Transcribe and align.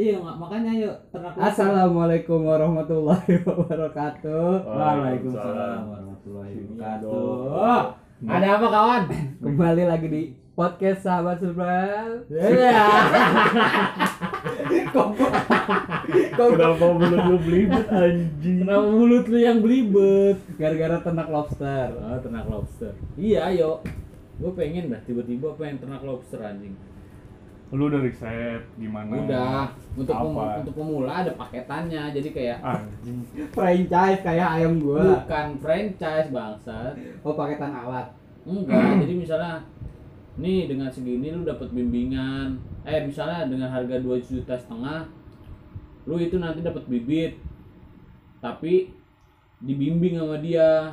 Iya 0.00 0.16
mak- 0.16 0.38
makanya 0.40 0.72
yuk 0.72 0.96
ternak. 1.12 1.36
Assalamualaikum 1.36 2.40
warahmatullahi 2.40 3.36
wabarakatuh. 3.44 4.64
Waalaikumsalam 4.64 5.80
warahmatullahi 5.92 6.56
wabarakatuh. 6.72 7.84
Ada 8.24 8.46
apa 8.56 8.66
kawan? 8.72 9.02
Kembali 9.44 9.84
lagi 9.84 10.08
di 10.08 10.22
podcast 10.56 11.04
sahabat 11.04 11.36
Subral. 11.44 12.24
Iya. 12.32 12.80
Kenapa 16.32 16.86
mulut 16.96 17.20
lu 17.28 17.36
belibet 17.44 17.86
anjing? 17.92 18.64
Kenapa 18.64 18.86
mulut 18.88 19.24
lu 19.28 19.36
yang 19.36 19.60
belibet? 19.60 20.36
Gara-gara 20.56 20.96
ternak 21.04 21.28
lobster. 21.28 21.92
Oh, 22.00 22.16
ternak 22.24 22.48
lobster. 22.48 22.96
Iya, 23.20 23.52
ayo. 23.52 23.84
Gue 24.40 24.52
pengen 24.56 24.88
dah 24.88 25.00
tiba-tiba 25.04 25.52
pengen 25.60 25.84
ternak 25.84 26.00
lobster 26.00 26.40
anjing. 26.40 26.72
Lu 27.70 27.86
udah 27.86 28.02
riset 28.02 28.62
gimana? 28.74 29.14
Udah, 29.14 29.70
untuk 29.94 30.10
pem- 30.10 30.34
Apa? 30.34 30.58
untuk 30.58 30.74
pemula 30.74 31.22
ada 31.22 31.32
paketannya. 31.38 32.10
Jadi 32.10 32.28
kayak 32.34 32.58
Anjing. 32.58 33.22
Franchise 33.56 34.20
kayak 34.26 34.48
ayam 34.58 34.82
gua. 34.82 35.22
bukan 35.22 35.46
franchise 35.62 36.28
bangsat. 36.34 36.92
Oh, 37.22 37.38
paketan 37.38 37.70
alat. 37.70 38.10
Enggak, 38.42 38.98
jadi 39.06 39.14
misalnya 39.14 39.54
nih 40.40 40.66
dengan 40.66 40.90
segini 40.90 41.30
lu 41.30 41.46
dapat 41.46 41.70
bimbingan. 41.70 42.58
Eh, 42.82 43.06
misalnya 43.06 43.46
dengan 43.46 43.70
harga 43.70 44.02
2 44.02 44.18
juta 44.18 44.54
setengah 44.58 45.06
lu 46.10 46.18
itu 46.18 46.42
nanti 46.42 46.66
dapat 46.66 46.82
bibit. 46.90 47.38
Tapi 48.42 48.90
dibimbing 49.62 50.18
sama 50.18 50.42
dia. 50.42 50.90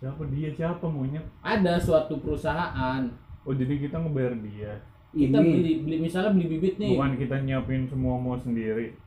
Siapa 0.00 0.24
dia? 0.32 0.48
Siapa 0.56 0.86
monyet? 0.88 1.24
Ada 1.44 1.76
suatu 1.80 2.16
perusahaan 2.22 3.04
Oh 3.44 3.52
jadi 3.52 3.76
kita 3.76 4.00
ngebayar 4.00 4.32
dia. 4.40 4.72
Kita 5.14 5.38
Ini 5.38 5.50
beli, 5.54 5.72
beli 5.80 5.96
misalnya 6.02 6.30
beli 6.30 6.46
bibit 6.50 6.74
nih. 6.76 6.90
Bukan 6.92 7.12
kita 7.16 7.36
nyiapin 7.40 7.86
semua 7.86 8.18
mau 8.18 8.36
sendiri. 8.36 8.98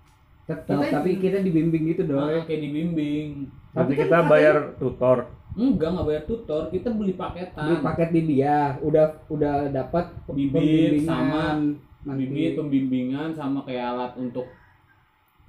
tetap 0.47 0.79
Kita- 0.79 1.03
tapi 1.03 1.19
kita 1.19 1.43
dibimbing 1.43 1.91
gitu 1.91 2.07
Ah, 2.15 2.31
doi. 2.31 2.47
kayak 2.47 2.61
dibimbing. 2.63 3.51
Tapi 3.75 3.91
kan 3.91 3.99
kita 3.99 4.07
katanya- 4.15 4.31
bayar 4.31 4.55
tutor. 4.79 5.17
Enggak, 5.57 5.89
nggak 5.91 6.07
bayar 6.07 6.23
tutor, 6.23 6.63
kita 6.71 6.87
beli 6.87 7.13
paketan. 7.13 7.67
Beli 7.67 7.77
paket 7.83 8.09
di 8.15 8.21
dia, 8.23 8.79
udah 8.79 9.05
udah 9.27 9.67
dapat 9.67 10.07
Bibit 10.29 10.55
pembimbingan 10.55 11.57
nanti. 12.01 12.23
bibit 12.23 12.55
pembimbingan 12.55 13.35
sama 13.35 13.59
kayak 13.67 13.85
alat 13.91 14.11
untuk 14.15 14.47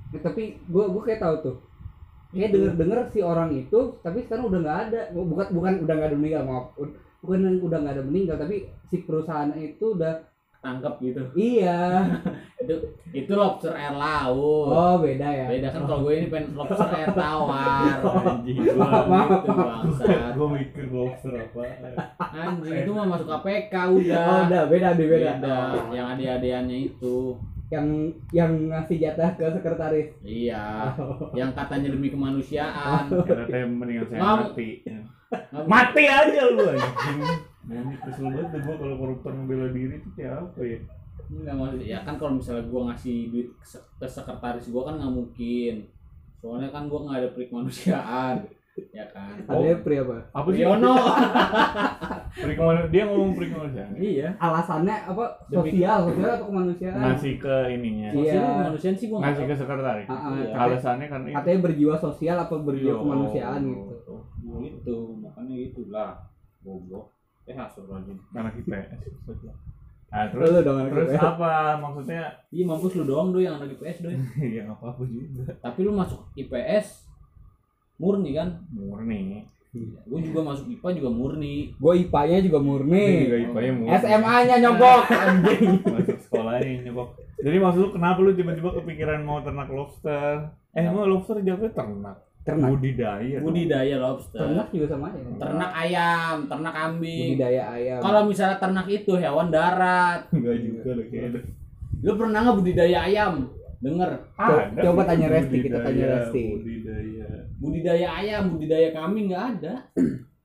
Eh, 0.08 0.18
tapi 0.18 0.58
gua 0.66 0.88
gua 0.88 1.04
kayak 1.04 1.20
tahu 1.20 1.34
tuh. 1.44 1.56
Kayak 2.34 2.50
denger-denger 2.50 2.98
si 3.08 3.20
orang 3.20 3.54
itu, 3.54 3.78
tapi 4.00 4.24
sekarang 4.24 4.48
udah 4.48 4.60
nggak 4.60 4.78
ada. 4.88 5.00
Bukan 5.14 5.46
bukan 5.54 5.72
udah 5.84 5.94
nggak 5.94 6.08
ada 6.10 6.18
meninggal, 6.18 6.42
maaf. 6.42 6.66
Bukan 7.22 7.38
udah 7.62 7.78
nggak 7.78 7.94
ada 7.94 8.04
meninggal, 8.04 8.34
tapi 8.34 8.66
si 8.84 9.04
perusahaan 9.04 9.52
itu 9.54 9.94
udah 9.94 10.26
tangkap 10.58 10.98
gitu. 10.98 11.22
iya. 11.34 12.02
Itu 12.58 12.74
itu 13.16 13.32
lobster 13.32 13.72
air 13.72 13.96
laut. 13.96 14.68
Oh, 14.68 15.00
beda 15.00 15.24
ya. 15.24 15.46
Beda 15.48 15.72
kan 15.72 15.88
kalau 15.88 16.04
gue 16.04 16.20
ini 16.20 16.28
pengen 16.28 16.52
lobster 16.52 16.84
air 16.90 17.08
tawar. 17.16 17.96
Anjing. 18.28 18.60
Maaf. 18.76 19.40
Gitu 19.40 19.52
bangsat. 19.56 20.36
Gue 20.36 20.48
mikir 20.52 20.84
lobster 20.92 21.32
apa? 21.32 21.64
Anjing 22.28 22.84
itu 22.84 22.90
mah 22.92 23.08
masuk 23.08 23.24
KPK 23.24 23.74
Oh, 23.88 23.96
udah. 23.96 24.50
udah 24.50 24.62
beda 24.68 24.88
deh 24.92 25.06
beda. 25.06 25.30
Beda. 25.40 25.58
Yang 25.88 26.06
adik-adiannya 26.12 26.76
itu. 26.92 27.16
Yang 27.68 27.86
yang 28.32 28.52
ngasih 28.68 28.96
jatah 29.00 29.30
ke 29.32 29.46
sekretaris. 29.48 30.08
Iya. 30.20 30.92
Yang 31.32 31.50
katanya 31.56 31.88
demi 31.88 32.12
kemanusiaan. 32.12 33.08
Karena 33.24 33.44
kayak 33.48 33.68
mendingan 33.70 34.06
saya 34.10 34.20
Mam. 34.20 34.38
mati. 34.44 34.68
Mati 35.64 36.04
aja 36.04 36.40
lu 36.52 36.64
anjing. 36.68 37.20
Monyet 37.68 38.00
kesel 38.00 38.26
banget 38.26 38.64
gue 38.64 38.74
kalau 38.74 38.96
koruptor 38.96 39.32
membela 39.32 39.68
diri 39.68 40.00
itu 40.00 40.08
kayak 40.16 40.40
apa 40.40 40.60
ya? 40.60 40.78
Enggak 41.28 41.54
maksud 41.54 41.80
ya 41.82 41.98
kan 42.00 42.14
kalau 42.16 42.40
misalnya 42.40 42.64
gua 42.64 42.80
ngasih 42.88 43.28
duit 43.28 43.48
ke 43.52 43.66
se- 43.66 43.84
ke 44.00 44.06
sekretaris 44.08 44.72
gua 44.72 44.88
kan 44.88 44.94
nggak 44.96 45.12
mungkin. 45.12 45.74
Soalnya 46.38 46.72
kan 46.72 46.88
gua 46.88 47.04
nggak 47.04 47.18
ada 47.18 47.28
perik 47.34 47.52
kemanusiaan. 47.52 48.34
ya 48.96 49.04
kan. 49.12 49.34
Ada 49.44 49.82
pri 49.82 50.00
apa? 50.00 50.16
Apa 50.32 50.48
sih? 50.48 50.62
Yono. 50.64 50.94
Dia 52.88 53.02
ngomong 53.04 53.34
perikemanusiaan. 53.34 53.92
iya. 53.98 54.28
Alasannya 54.38 54.94
apa? 55.04 55.24
Sosial, 55.50 55.98
sosial 56.08 56.30
atau 56.38 56.46
kemanusiaan? 56.48 56.96
Ngasih 56.96 57.34
ke 57.36 57.54
ininya. 57.74 58.08
Iya. 58.14 58.32
Sosial 58.32 58.44
kemanusiaan 58.46 58.96
sih 58.96 59.06
gua 59.10 59.18
nggak 59.18 59.28
Ngasih 59.28 59.44
ke 59.44 59.54
sekretaris. 59.58 60.08
Ah, 60.08 60.14
ah, 60.14 60.32
Iya. 60.32 60.54
Alasannya 60.56 61.06
kan 61.10 61.20
itu. 61.26 61.34
Katanya 61.36 61.58
berjiwa 61.60 61.94
sosial 61.98 62.36
apa 62.38 62.54
berjiwa 62.56 62.94
Yo. 62.94 63.00
kemanusiaan 63.02 63.60
gitu. 63.66 64.14
Gitu, 64.62 64.96
makanya 65.20 65.54
gitulah. 65.60 66.10
Goblok. 66.64 67.17
Eh 67.48 67.56
astagfirullahaladzim. 67.56 68.18
Anak 68.36 68.54
IPS. 68.60 68.86
Nah, 70.08 70.24
Terus 70.32 70.48
terus 70.56 70.64
dong 70.64 70.80
anak 70.80 70.88
terus 70.96 71.08
IPS. 71.12 71.20
apa 71.20 71.52
maksudnya? 71.84 72.22
Iya 72.48 72.64
mampus 72.64 72.96
lu 72.96 73.04
doang 73.04 73.28
do 73.28 73.44
yang 73.44 73.60
anak 73.60 73.76
IPS 73.76 74.00
doy. 74.00 74.16
ya 74.56 74.64
nggak 74.64 74.80
apa-apa 74.80 75.04
juga. 75.04 75.52
Tapi 75.60 75.78
lu 75.84 75.92
masuk 75.92 76.32
IPS 76.32 77.04
murni 78.00 78.32
kan? 78.32 78.56
Murni. 78.72 79.44
Gue 80.08 80.20
juga 80.24 80.40
masuk 80.48 80.64
IPA 80.72 80.88
juga 80.96 81.10
murni. 81.12 81.76
Gue 81.76 82.08
IPA-nya 82.08 82.40
juga 82.40 82.56
murni. 82.56 83.04
juga 83.28 83.36
IPA-nya 83.36 83.72
murni. 83.76 83.92
SMA-nya 84.00 84.56
nyogok 84.64 85.04
anjing. 85.28 85.84
Masuk 85.84 86.18
sekolahnya 86.24 86.88
nyebok. 86.88 87.08
Jadi 87.44 87.56
maksud 87.60 87.80
lu 87.84 87.88
kenapa 87.92 88.18
lu 88.24 88.32
tiba-tiba 88.32 88.70
kepikiran 88.80 89.20
mau 89.28 89.44
ternak 89.44 89.68
lobster? 89.68 90.56
Eh, 90.72 90.88
mau 90.88 91.04
lobster 91.04 91.44
jawabnya 91.44 91.68
ternak. 91.76 92.16
Ternak. 92.48 92.68
Budidaya. 92.72 93.34
dong. 93.36 93.44
Budidaya 93.44 93.96
lobster. 93.98 94.40
Ternak 94.40 94.68
juga 94.70 94.86
sama 94.88 95.06
ya. 95.10 95.20
Ternak 95.36 95.70
ayam, 95.76 96.36
ternak 96.48 96.74
kambing. 96.74 97.28
Budidaya 97.28 97.62
ayam. 97.70 98.00
Kalau 98.00 98.20
misalnya 98.24 98.56
ternak 98.56 98.86
itu 98.88 99.12
hewan 99.14 99.48
darat, 99.48 100.20
Enggak 100.32 100.56
juga 100.58 100.90
loh 100.96 101.06
kayaknya. 101.06 101.40
lu 101.98 102.12
pernah 102.14 102.38
nggak 102.40 102.56
budidaya 102.56 102.98
ayam? 103.04 103.34
Denger, 103.78 104.10
Ada 104.34 104.82
coba 104.82 105.00
sih 105.00 105.08
tanya 105.08 105.26
Resti, 105.28 105.56
kita 105.60 105.78
tanya 105.78 106.04
Resti. 106.08 106.42
Budidaya. 106.50 107.26
budidaya 107.58 108.08
ayam, 108.16 108.42
budidaya 108.50 108.88
kambing 108.90 109.26
nggak 109.28 109.44
ada. 109.54 109.74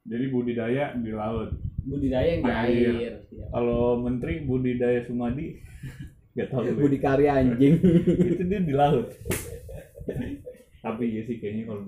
Jadi 0.03 0.25
budidaya 0.29 0.83
di 0.93 1.09
laut. 1.09 1.49
Budidaya 1.81 2.29
yang 2.29 2.41
di 2.41 2.51
Air. 2.51 2.67
air. 2.93 3.13
Iya. 3.25 3.45
Kalau 3.49 3.97
menteri 3.97 4.43
budidaya 4.43 5.01
Sumadi 5.01 5.57
nggak 6.33 6.47
tahu. 6.47 6.61
Budi 6.81 6.97
karya 6.97 7.31
anjing. 7.39 7.75
itu 8.19 8.43
dia 8.43 8.61
di 8.61 8.73
laut. 8.73 9.07
Tapi 10.83 11.03
iya 11.07 11.21
sih 11.23 11.39
kayaknya 11.39 11.63
kalau 11.65 11.81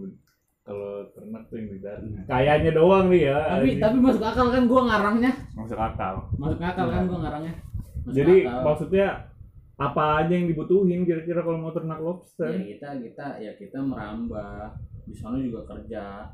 kalau 0.65 0.91
ternak 1.11 1.43
tuh 1.45 1.55
yang 1.59 1.67
di 1.69 1.79
darat. 1.79 2.01
Kayaknya 2.25 2.71
doang 2.73 3.05
nih 3.11 3.21
ya. 3.27 3.37
Tapi 3.37 3.67
anjing. 3.69 3.81
tapi 3.83 3.97
masuk 3.99 4.23
akal 4.23 4.47
kan 4.49 4.63
gua 4.65 4.81
ngarangnya. 4.87 5.31
masuk 5.53 5.77
akal. 5.77 6.15
Masuk 6.33 6.57
akal 6.57 6.87
kan 6.87 7.03
gua 7.05 7.19
ngarangnya. 7.21 7.53
Masuk 8.01 8.15
Jadi 8.15 8.35
akal. 8.41 8.61
maksudnya 8.63 9.07
apa 9.75 10.03
aja 10.23 10.31
yang 10.31 10.47
dibutuhin 10.47 11.03
kira-kira 11.03 11.43
kalau 11.43 11.59
mau 11.59 11.69
ternak 11.69 11.99
lobster? 11.99 12.47
ya 12.47 12.63
kita 12.65 12.89
kita 13.03 13.25
ya 13.37 13.51
kita 13.53 13.77
merambah 13.77 14.71
di 15.03 15.13
sana 15.13 15.35
juga 15.37 15.67
kerja 15.67 16.31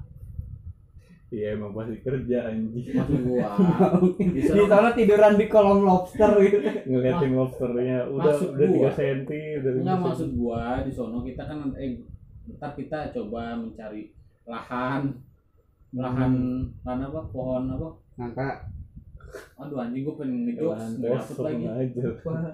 Iya 1.31 1.55
emang 1.55 1.71
pasti 1.71 1.95
kerja 1.97 2.51
anjing. 2.51 2.91
maksud 2.91 3.19
gua 3.23 3.49
di 4.35 4.41
sana 4.67 4.91
tiduran 4.91 5.39
di 5.39 5.47
kolom 5.47 5.79
lobster 5.81 6.27
gitu. 6.43 6.59
Ngeliatin 6.85 7.31
lobsternya 7.33 7.97
udah 8.11 8.35
Maksud 8.35 8.49
udah 8.53 8.67
gua. 8.67 8.89
3 8.91 8.99
cm 8.99 9.19
udah 9.57 9.71
Enggak 9.73 9.97
5 9.97 10.05
maksud 10.05 10.29
gua 10.35 10.61
di 10.83 10.91
sono 10.91 11.17
kita 11.23 11.43
kan 11.47 11.59
eh 11.75 12.03
ntar 12.57 12.71
kita 12.73 13.13
coba 13.13 13.57
mencari 13.57 14.13
lahan. 14.47 15.13
Lahan 15.91 16.33
lahan 16.87 16.99
apa? 17.05 17.21
Pohon 17.29 17.65
apa? 17.69 17.89
Ngangka 18.17 18.49
aduh 19.55 19.79
anjing 19.79 20.03
gua 20.03 20.15
pengen 20.19 20.43
ngejokes 20.43 20.99
nggak 20.99 21.11
dapet 21.15 21.37
lagi. 21.39 21.65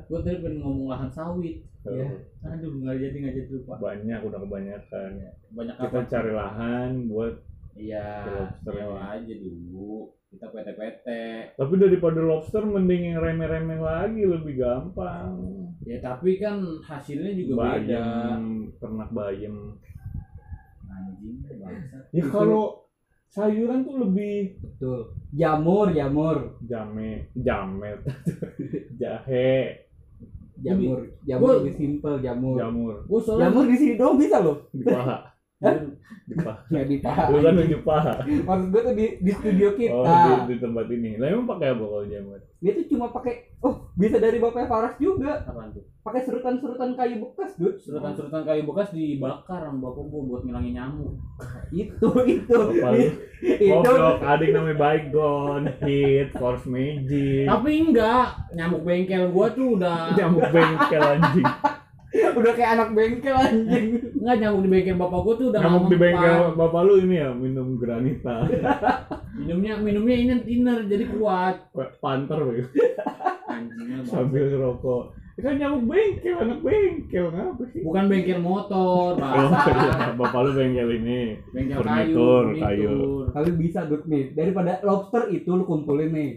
gua 0.06 0.20
tadi 0.22 0.38
pengen 0.44 0.60
ngomong 0.62 0.88
lahan 0.94 1.10
sawit. 1.10 1.58
Iya. 1.88 2.20
aduh 2.44 2.72
nggak 2.84 2.98
jadi 3.00 3.16
nggak 3.16 3.36
jadi 3.36 3.52
lupa. 3.56 3.74
Banyak 3.80 4.20
udah 4.28 4.40
kebanyakan. 4.44 5.10
banyak 5.56 5.76
Kita 5.80 6.00
apa? 6.04 6.10
cari 6.12 6.32
lahan 6.36 6.92
buat 7.08 7.36
iya 7.78 8.10
lobster 8.28 8.74
nyewa 8.76 9.00
aja 9.16 9.34
dulu. 9.40 10.12
Kita 10.28 10.46
PT-PT 10.52 11.08
tapi 11.56 11.74
daripada 11.80 12.20
lobster 12.20 12.64
mending 12.68 13.16
yang 13.16 13.18
remeh-remeh 13.24 13.80
lagi 13.80 14.22
lebih 14.28 14.60
gampang. 14.60 15.67
Ya 15.88 15.98
tapi 16.04 16.36
kan 16.36 16.60
hasilnya 16.84 17.32
juga 17.32 17.54
beda 17.80 17.96
Bayam, 17.96 18.44
ternak 18.76 19.10
bayam. 19.16 19.80
anjing 20.88 21.40
Ya 22.12 22.24
kalau 22.28 22.88
sayuran 23.32 23.88
tuh 23.88 23.96
lebih 24.04 24.60
betul. 24.60 25.00
Jamur, 25.32 25.92
jamur, 25.96 26.58
jame, 26.66 27.30
jamet, 27.38 28.00
jahe, 29.02 29.88
jamur, 30.60 31.08
jamur 31.24 31.50
lebih 31.62 31.76
simpel 31.78 32.16
jamur. 32.20 32.56
jamur, 32.58 32.94
gua 33.06 33.20
soalnya 33.22 33.52
Jamur 33.52 33.64
di 33.70 33.76
sini 33.78 33.94
dong 33.96 34.16
bisa 34.18 34.38
loh. 34.42 34.58
di 34.74 34.84
paha, 34.84 35.18
di 35.58 36.36
paha. 36.38 36.62
Ya 36.70 36.84
di 36.86 36.98
paha. 37.02 37.34
Lu 37.34 37.42
kan 37.42 37.54
nunjuk 37.58 37.82
paha. 37.82 38.14
Maksud 38.22 38.68
gue 38.70 38.82
tuh 38.86 38.94
di, 38.94 39.06
di 39.26 39.32
studio 39.34 39.74
kita. 39.74 39.96
Oh, 39.98 40.06
di, 40.46 40.54
di 40.54 40.56
tempat 40.62 40.86
ini. 40.94 41.18
Lah 41.18 41.34
emang 41.34 41.50
pakai 41.50 41.74
apa 41.74 41.82
kalau 41.82 42.06
jamur? 42.06 42.40
Dia 42.62 42.72
tuh 42.78 42.86
cuma 42.94 43.10
pakai 43.10 43.34
oh 43.66 43.90
bisa 43.98 44.22
dari 44.22 44.38
bapaknya 44.38 44.70
Faras 44.70 44.96
juga. 45.02 45.42
apaan 45.46 45.74
tuh 45.74 45.86
Pakai 46.06 46.22
serutan-serutan 46.24 46.94
kayu 46.94 47.20
bekas, 47.20 47.58
Dut. 47.58 47.76
Serutan-serutan 47.82 48.46
kayu 48.46 48.64
bekas 48.70 48.94
dibakar 48.94 49.66
sama 49.66 49.90
bapak 49.90 50.04
gua 50.08 50.22
buat 50.30 50.42
ngilangin 50.46 50.74
nyamuk. 50.78 51.14
Itu 51.74 52.10
itu. 52.30 52.54
Bapak 52.54 52.94
itu 53.38 53.70
Goblok, 53.70 54.18
adik 54.26 54.50
namanya 54.50 54.78
Baygon, 54.82 55.70
hit, 55.86 56.34
force 56.34 56.66
magic. 56.66 57.46
Tapi 57.46 57.70
enggak, 57.86 58.50
nyamuk 58.58 58.82
bengkel 58.82 59.30
gua 59.30 59.54
tuh 59.54 59.78
udah 59.78 60.14
Nyamuk 60.18 60.50
bengkel 60.50 61.02
anjing. 61.02 61.46
udah 62.40 62.52
kayak 62.56 62.72
anak 62.80 62.90
bengkel 62.96 63.36
anjing 63.36 63.88
Enggak 64.16 64.36
nyamuk 64.40 64.62
di 64.64 64.70
bengkel 64.72 64.96
bapak 64.96 65.20
gua 65.24 65.34
tuh 65.36 65.48
udah 65.52 65.60
Nyamuk 65.60 65.82
nggak 65.84 65.92
di 65.92 65.98
bengkel 66.00 66.36
bapak 66.56 66.82
lu 66.88 66.94
ini 67.04 67.16
ya 67.20 67.30
minum 67.36 67.68
granita. 67.76 68.36
Minumnya 69.38 69.74
minumnya 69.78 70.16
inner 70.18 70.40
inner 70.50 70.78
jadi 70.90 71.06
kuat. 71.14 71.56
Panter 72.02 72.40
ya. 72.58 72.66
Anjingnya 73.54 74.02
Bang. 74.02 74.10
sambil 74.10 74.44
ngerokok. 74.50 75.04
Itu 75.38 75.46
kan 75.46 75.56
nyamuk 75.62 75.84
bengkel, 75.86 76.36
anak 76.42 76.60
bengkel 76.66 77.26
ngapa 77.30 77.64
sih? 77.70 77.82
Bukan 77.86 78.04
bengkel 78.10 78.40
motor, 78.42 79.14
Oh, 79.22 79.50
iya. 79.54 80.18
Bapak 80.18 80.40
lu 80.42 80.52
bengkel 80.58 80.90
ini. 80.98 81.38
Bengkel 81.54 81.86
kayu, 81.86 82.18
Furnitur, 82.18 82.44
kayu. 82.58 82.98
Tapi 83.30 83.50
bisa 83.54 83.86
Dut 83.86 84.10
nih 84.10 84.34
daripada 84.34 84.82
lobster 84.82 85.30
itu 85.30 85.54
lu 85.54 85.70
kumpulin 85.70 86.10
nih 86.10 86.32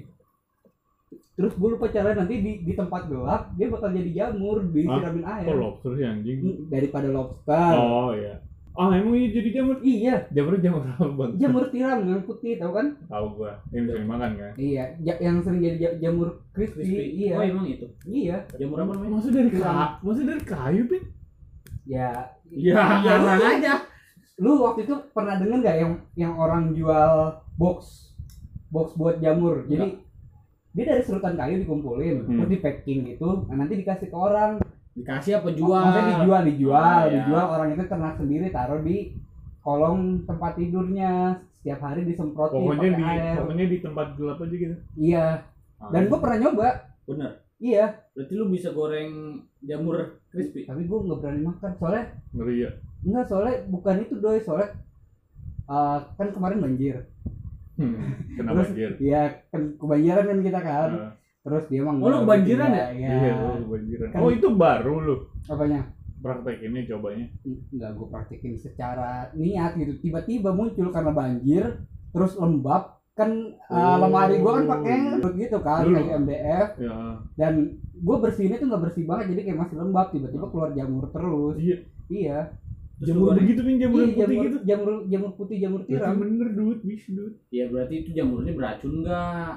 terus 1.40 1.56
gue 1.56 1.68
lupa 1.70 1.88
caranya 1.88 2.20
nanti 2.20 2.36
di, 2.38 2.52
di 2.60 2.72
tempat 2.74 3.08
gelap 3.08 3.48
dia 3.54 3.66
bakal 3.66 3.88
jadi 3.88 4.10
jamur 4.12 4.60
disiramin 4.66 5.24
air 5.24 5.46
Kok 5.46 5.56
lobster 5.56 5.90
sih 5.94 6.04
anjing? 6.04 6.38
Hmm, 6.38 6.58
daripada 6.68 7.08
lobster 7.08 7.72
Oh 7.72 8.12
iya. 8.12 8.36
Ah 8.70 8.92
emang 8.92 9.16
iya 9.16 9.28
jadi 9.30 9.48
jamur? 9.50 9.76
iya 9.80 10.14
Jamur 10.28 10.54
jamur 10.56 10.84
apa 10.84 11.02
bang? 11.08 11.30
jamur 11.34 11.64
tiram 11.66 12.00
yang 12.04 12.22
putih 12.22 12.54
tau 12.54 12.70
kan 12.70 12.92
Tahu 13.02 13.26
gua. 13.34 13.56
Yang 13.70 13.84
sering 13.88 14.06
makan 14.06 14.30
kan? 14.36 14.52
iya 14.54 14.84
ja- 15.00 15.16
yang 15.18 15.40
sering 15.40 15.60
jadi 15.60 15.76
ja- 15.80 15.96
jamur 15.98 16.28
crispy, 16.50 16.84
Crispy. 16.84 17.04
iya 17.18 17.32
Oh, 17.34 17.42
emang 17.42 17.66
itu. 17.66 17.86
iya 18.04 18.36
Jamur 18.54 18.76
apa 18.78 18.92
namanya? 18.92 19.10
Masa 19.16 19.28
dari 19.30 19.50
kayu? 19.50 19.64
Masa 19.98 20.20
dari 20.22 20.42
kayu 20.44 20.82
pin? 20.86 21.02
ya 21.82 22.10
Ya, 22.46 22.82
ya, 23.00 23.14
aja. 23.48 23.74
lu 24.36 24.60
waktu 24.60 24.82
itu 24.82 24.94
pernah 25.10 25.34
denger 25.34 25.58
nggak 25.58 25.76
yang 25.78 25.92
yang 26.14 26.34
orang 26.34 26.70
jual 26.70 27.14
box 27.54 28.10
box 28.68 28.94
buat 28.94 29.18
jamur 29.18 29.62
jadi 29.64 29.98
dia 30.80 30.88
dari 30.88 31.02
serutan 31.02 31.34
kayu 31.34 31.60
dikumpulin 31.60 32.16
Hmm. 32.22 32.38
terus 32.38 32.48
di 32.48 32.58
packing 32.58 33.00
gitu 33.06 33.44
nah, 33.44 33.56
nanti 33.58 33.76
dikasih 33.76 34.08
ke 34.08 34.16
orang 34.18 34.52
Dikasih 34.90 35.38
apa 35.38 35.48
jual? 35.52 35.70
maksudnya 35.78 36.06
dijual 36.16 36.40
dijual 36.42 36.80
Oh, 36.82 37.04
iya. 37.04 37.12
dijual 37.14 37.46
orang 37.48 37.68
itu 37.70 37.84
ternak 37.84 38.14
sendiri 38.16 38.46
taruh 38.48 38.80
di 38.80 38.96
kolong 39.60 40.00
tempat 40.24 40.52
tidurnya 40.54 41.12
setiap 41.54 41.80
hari 41.82 42.02
disemprotin 42.02 42.58
Pokoknya 42.58 42.90
di 42.90 43.02
air 43.04 43.36
pokoknya 43.38 43.66
di 43.66 43.78
tempat 43.78 44.06
gelap 44.14 44.38
aja 44.38 44.56
gitu. 44.56 44.76
iya 44.96 45.26
dan 45.86 46.02
gua 46.06 46.18
pernah 46.18 46.38
nyoba 46.40 46.68
Bener. 47.04 47.30
iya 47.56 47.84
Berarti 48.10 48.32
lu 48.34 48.48
bisa 48.48 48.68
goreng 48.70 49.10
jamur 49.60 49.96
crispy. 50.26 50.64
tapi 50.64 50.84
gua 50.84 50.98
nggak 51.02 51.18
berani 51.18 51.42
makan 51.44 51.70
soalnya 51.76 52.04
ngeri 52.32 52.56
ya. 52.58 52.70
enggak 53.00 53.24
soalnya 53.26 53.56
bukan 53.66 53.94
itu 54.00 54.14
doi 54.16 54.40
soalnya 54.40 54.70
uh, 55.66 55.98
kan 56.10 56.28
kemarin 56.30 56.58
banjir 56.58 56.96
Hmm. 57.80 57.96
Kena 58.36 58.50
Terus- 58.52 58.70
banjir. 58.70 58.90
Iya, 59.00 59.22
kan 59.48 59.62
kebanjiran 59.74 60.24
kan 60.26 60.38
kita 60.42 60.60
kan. 60.60 60.90
Nah, 60.92 61.12
Terus 61.40 61.64
dia 61.66 61.80
emang 61.80 61.96
Oh, 61.98 62.12
lu 62.12 62.16
kebanjiran 62.20 62.68
ya? 62.70 62.86
Iya. 62.92 63.08
Iya, 63.10 63.32
lu 63.56 63.64
kebanjiran. 63.64 64.06
Kan- 64.12 64.20
Oh 64.20 64.28
itu 64.28 64.46
baru 64.52 64.94
lu 65.00 65.16
Apanya? 65.48 65.80
praktek 66.20 66.60
ini 66.60 66.84
cobanya. 66.84 67.26
Enggak 67.66 67.90
gue 67.90 68.06
praktekin 68.06 68.52
secara 68.54 69.08
niat 69.32 69.72
gitu. 69.74 69.96
Tiba-tiba 69.98 70.52
muncul 70.52 70.92
karena 70.92 71.08
banjir, 71.10 71.64
terus 72.10 72.36
lembab. 72.36 73.00
Kan 73.10 73.32
uh, 73.66 73.76
Oh. 73.76 73.96
lemari 74.00 74.36
gua 74.38 74.52
kan 74.54 74.64
pakai 74.70 74.96
gitu 75.34 75.58
kan, 75.60 75.84
kayak 75.86 76.12
MDF 76.18 76.68
Ya. 76.78 76.96
dan 77.34 77.52
gue 77.94 78.16
bersihinnya 78.16 78.56
tuh 78.56 78.68
nggak 78.68 78.82
bersih 78.82 79.04
banget 79.04 79.24
jadi 79.30 79.40
kayak 79.42 79.58
masih 79.60 79.76
lembab 79.76 80.08
tiba-tiba 80.08 80.46
keluar 80.46 80.70
jamur 80.72 81.04
terus 81.06 81.56
Iya. 81.58 81.76
iya 82.08 82.38
Jamur 83.00 83.32
begitu 83.32 83.60
pin 83.60 83.76
jamur 83.76 83.98
Iya, 83.98 84.06
putih 84.06 84.20
jamur, 84.20 84.44
gitu. 84.44 84.58
jamur 84.62 84.90
jamur 85.06 85.30
putih 85.34 85.56
jamur 85.58 85.80
Berarti 85.80 85.96
tiram 85.96 86.14
bener 86.16 86.48
duit, 86.52 86.78
bisa 86.82 87.08
duit. 87.10 87.34
Iya 87.48 87.64
berarti 87.66 87.94
itu 87.98 88.10
jamurnya 88.12 88.52
beracun 88.52 88.92
enggak? 89.00 89.52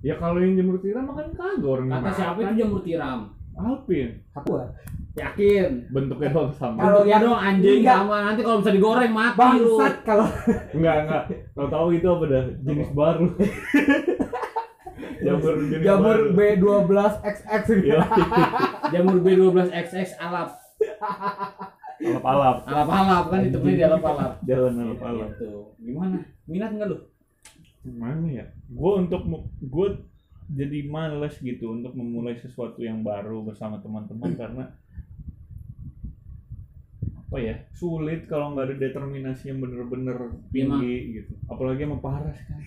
Ya 0.00 0.14
kalau 0.16 0.38
yang 0.38 0.56
jamur 0.56 0.76
tiram 0.78 1.04
makan 1.04 1.26
kagak 1.30 1.62
orang 1.62 1.86
Kata 1.86 1.98
dimakan. 1.98 2.14
siapa 2.14 2.38
itu 2.40 2.54
jamur 2.58 2.80
tiram? 2.82 3.18
Alpin. 3.52 4.08
aku 4.32 4.50
ah. 4.56 4.68
Yakin? 5.12 5.92
Bentuknya 5.92 6.32
doang 6.32 6.48
sama. 6.50 6.80
Kalau 6.80 7.04
Bentuknya 7.04 7.12
yang- 7.12 7.24
dong 7.28 7.36
anjing 7.38 7.76
Enggak. 7.78 7.96
sama 7.98 8.16
nanti 8.24 8.40
kalau 8.40 8.58
bisa 8.58 8.72
digoreng 8.72 9.12
mati 9.12 9.36
lu. 9.36 9.44
bangsat 9.76 9.94
kalau 10.02 10.26
Enggak, 10.72 10.96
enggak. 10.98 11.22
Kau 11.52 11.68
tahu 11.68 11.86
itu 11.92 12.06
apa 12.08 12.24
dah? 12.26 12.44
Jenis 12.58 12.90
baru. 12.90 13.26
jamur 15.26 15.52
jenis 15.62 15.84
jamur 15.84 16.16
baru. 16.16 16.24
B12 16.32 16.90
XX 17.22 17.64
Iya. 17.82 18.00
Jamur 18.90 19.16
B12XX 19.20 19.92
alap. 20.18 20.50
Alap-alap. 22.02 22.56
Alap-alap 22.66 23.24
kan 23.30 23.40
itu 23.46 23.58
di 23.62 23.82
alap-alap. 23.82 24.32
Jalan 24.48 24.74
alap-alap. 24.82 25.30
Gitu. 25.38 25.50
Gimana? 25.78 26.16
Minat 26.50 26.70
enggak 26.74 26.88
lu? 26.90 26.98
Mana 27.86 28.26
ya? 28.30 28.46
Gue 28.70 28.92
untuk 28.98 29.22
gue 29.62 29.88
jadi 30.52 30.78
males 30.90 31.34
gitu 31.40 31.72
untuk 31.72 31.96
memulai 31.96 32.36
sesuatu 32.36 32.82
yang 32.84 33.00
baru 33.00 33.46
bersama 33.46 33.80
teman-teman 33.80 34.36
karena 34.36 34.64
apa 37.32 37.40
ya 37.40 37.56
sulit 37.72 38.28
kalau 38.28 38.52
nggak 38.52 38.68
ada 38.68 38.76
determinasi 38.76 39.48
yang 39.48 39.64
bener-bener 39.64 40.36
tinggi 40.52 41.16
gitu 41.16 41.32
apalagi 41.48 41.88
sama 41.88 41.96
Paras 42.04 42.36
kan 42.44 42.60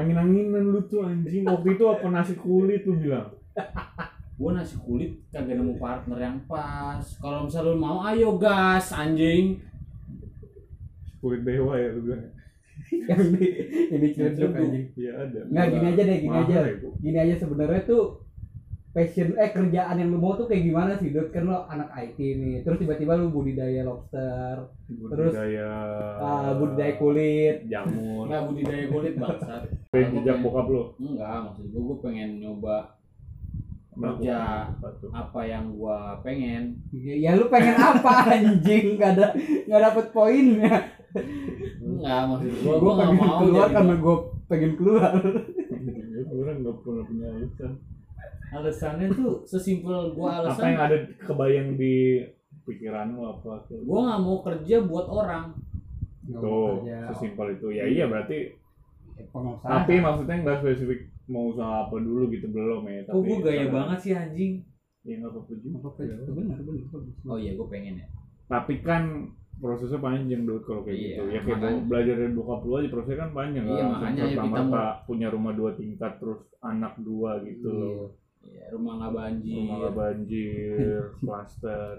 angin-anginan 0.00 0.72
lu 0.72 0.80
tuh 0.88 1.04
anjing 1.04 1.44
waktu 1.44 1.76
itu 1.76 1.84
apa 1.84 2.08
nasi 2.08 2.40
kulit 2.40 2.88
lu 2.88 2.96
bilang 2.96 3.36
Gua 4.40 4.56
nasi 4.56 4.80
kulit 4.80 5.20
kagak 5.28 5.60
nemu 5.60 5.76
partner 5.76 6.16
yang 6.16 6.40
pas. 6.48 7.04
Kalau 7.20 7.44
misalnya 7.44 7.76
lu 7.76 7.76
mau 7.76 8.00
ayo 8.08 8.40
gas 8.40 8.88
anjing. 8.88 9.60
kulit 11.20 11.44
dewa 11.44 11.76
ya 11.76 11.92
lu 11.92 12.00
bilang. 12.08 12.24
Ini 13.92 14.06
ciledug 14.16 14.56
anjing. 14.56 14.96
Iya 14.96 15.12
ada. 15.28 15.40
Nggak 15.44 15.66
gini 15.76 15.86
aja 15.92 16.02
deh 16.08 16.18
gini 16.24 16.32
Mahal 16.32 16.48
aja. 16.48 16.60
Ya, 16.64 16.72
gini 17.04 17.18
aja 17.20 17.34
sebenarnya 17.36 17.80
tuh 17.84 18.04
passion 18.96 19.36
eh 19.36 19.52
kerjaan 19.52 20.00
yang 20.00 20.08
lu 20.08 20.16
mau 20.16 20.32
tuh 20.40 20.48
kayak 20.48 20.64
gimana 20.64 20.96
sih 20.96 21.12
Dut? 21.12 21.28
Kan 21.36 21.44
lo 21.44 21.68
anak 21.68 21.92
IT 22.00 22.16
nih 22.16 22.64
terus 22.64 22.80
tiba-tiba 22.80 23.20
lu 23.20 23.28
budidaya 23.28 23.84
lobster 23.84 24.72
budidaya 24.88 25.68
ah, 26.16 26.56
budidaya 26.56 26.96
kulit. 26.96 27.68
jamur. 27.68 28.24
Enggak 28.24 28.42
budidaya 28.48 28.84
kulit 28.88 29.14
bangsat. 29.20 29.62
pengen 29.92 30.24
jejak 30.24 30.40
bokap 30.40 30.66
lu? 30.72 30.82
Enggak, 30.96 31.36
maksud 31.44 31.68
gua 31.76 31.82
gua 31.84 31.96
pengen 32.08 32.40
nyoba 32.40 32.99
Kerja. 34.00 34.38
apa 34.72 34.88
apa 35.12 35.40
yang 35.44 35.64
gua 35.76 36.16
pengen. 36.24 36.80
ya 36.92 37.36
lu 37.36 37.52
pengen 37.52 37.76
apa 37.76 38.12
anjing? 38.34 38.96
Nggak 38.96 39.10
ada 39.20 39.26
nggak 39.68 39.80
dapet 39.92 40.06
poinnya. 40.16 40.74
Enggak, 41.82 42.20
maksud 42.30 42.52
gua 42.64 42.74
gue 42.74 42.82
gua 42.82 42.94
pengen 42.96 43.16
mau 43.18 43.32
keluar 43.42 43.66
jadi 43.68 43.74
karena 43.76 43.94
gue 43.98 44.16
pengen 44.48 44.72
keluar. 44.78 45.12
Orang 46.30 46.56
nggak 46.62 46.76
pernah 46.80 47.04
punya 47.04 47.28
alasan. 47.34 47.72
Alasannya 48.50 49.06
tuh 49.14 49.32
sesimpel 49.46 49.98
gua 50.16 50.28
apa 50.40 50.54
alasan. 50.54 50.64
yang 50.72 50.80
ada 50.80 50.96
kebayang 51.22 51.68
di 51.76 52.24
pikiran 52.64 53.14
lu 53.14 53.22
apa? 53.26 53.62
Tuh 53.68 53.82
gua 53.84 53.98
nggak 54.06 54.20
mau 54.22 54.38
kerja 54.40 54.76
buat 54.86 55.06
orang. 55.06 55.44
Tuh 56.30 56.86
sesimpel 57.12 57.58
itu. 57.58 57.68
Ya 57.74 57.84
iya 57.84 58.04
berarti 58.06 58.54
pengusaha. 59.28 59.70
Tapi 59.70 59.94
maksudnya 59.98 60.36
nggak 60.40 60.58
spesifik 60.60 61.00
mau 61.26 61.52
usaha 61.52 61.84
apa 61.84 61.96
dulu 61.96 62.26
gitu 62.28 62.46
belum 62.48 62.82
ya 62.84 63.00
kok 63.04 63.14
gua 63.16 63.38
gaya 63.40 63.66
banget 63.68 63.98
sih 64.00 64.12
anjing. 64.12 64.52
Ya 65.00 65.14
nggak 65.16 65.30
apa-apa 65.30 65.52
juga. 65.56 65.76
Apa 65.84 66.00
itu 66.02 66.32
benar 66.32 66.58
benar 66.58 66.84
oh 67.26 67.36
iya 67.36 67.52
gua 67.54 67.68
pengen 67.68 67.94
ya. 67.98 68.06
Tapi 68.46 68.74
kan 68.80 69.02
prosesnya 69.56 70.00
panjang 70.00 70.42
dulu 70.42 70.60
kalau 70.64 70.82
kayak 70.82 70.96
Iya, 70.96 71.06
gitu. 71.06 71.22
Ya 71.26 71.38
kayak 71.38 71.46
makanya. 71.54 71.76
mau 71.76 71.84
belajar 71.84 72.14
dari 72.16 72.32
bokap 72.32 72.60
lu 72.62 72.72
aja 72.74 72.88
prosesnya 72.88 73.18
kan 73.20 73.30
panjang. 73.30 73.64
Iya, 73.64 73.70
nggak 73.70 73.80
langsung 73.80 74.00
makanya 74.00 74.22
kita 74.22 74.32
serta-merta 74.34 74.84
punya 75.04 75.26
rumah 75.28 75.52
dua 75.52 75.70
tingkat 75.74 76.12
terus 76.16 76.40
anak 76.60 76.94
dua 76.98 77.30
gitu 77.42 77.76
Iya. 78.40 78.56
ya, 78.56 78.64
rumah 78.72 78.92
nggak 78.96 79.12
banjir. 79.12 79.54
Rumah 79.54 79.76
nggak 79.76 79.94
banjir 79.94 81.00
klaster 81.20 81.94